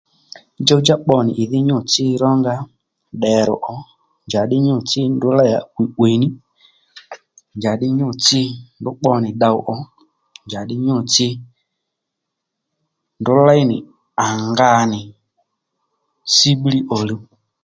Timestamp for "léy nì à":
5.39-5.63, 13.47-14.25